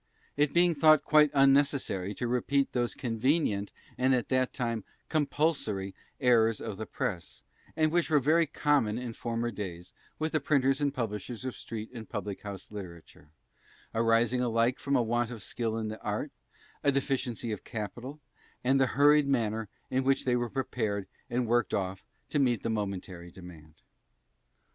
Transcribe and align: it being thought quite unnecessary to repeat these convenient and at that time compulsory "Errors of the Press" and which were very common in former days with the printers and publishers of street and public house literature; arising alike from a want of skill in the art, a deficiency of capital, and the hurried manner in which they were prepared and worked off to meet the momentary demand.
it 0.35 0.51
being 0.51 0.73
thought 0.73 1.03
quite 1.03 1.29
unnecessary 1.31 2.15
to 2.15 2.27
repeat 2.27 2.71
these 2.71 2.95
convenient 2.95 3.71
and 3.99 4.15
at 4.15 4.29
that 4.29 4.51
time 4.51 4.83
compulsory 5.09 5.93
"Errors 6.19 6.59
of 6.59 6.77
the 6.77 6.87
Press" 6.87 7.43
and 7.75 7.91
which 7.91 8.09
were 8.09 8.19
very 8.19 8.47
common 8.47 8.97
in 8.97 9.13
former 9.13 9.51
days 9.51 9.93
with 10.17 10.31
the 10.31 10.39
printers 10.39 10.81
and 10.81 10.91
publishers 10.91 11.45
of 11.45 11.55
street 11.55 11.91
and 11.93 12.09
public 12.09 12.41
house 12.41 12.71
literature; 12.71 13.29
arising 13.93 14.41
alike 14.41 14.79
from 14.79 14.95
a 14.95 15.03
want 15.03 15.29
of 15.29 15.43
skill 15.43 15.77
in 15.77 15.89
the 15.89 16.01
art, 16.01 16.31
a 16.83 16.91
deficiency 16.91 17.51
of 17.51 17.63
capital, 17.63 18.19
and 18.63 18.81
the 18.81 18.87
hurried 18.97 19.27
manner 19.27 19.69
in 19.91 20.03
which 20.03 20.25
they 20.25 20.35
were 20.35 20.49
prepared 20.49 21.05
and 21.29 21.45
worked 21.45 21.75
off 21.75 22.03
to 22.27 22.39
meet 22.39 22.63
the 22.63 22.71
momentary 22.71 23.29
demand. 23.29 23.75